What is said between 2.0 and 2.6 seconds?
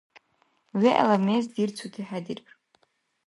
хӀедирар.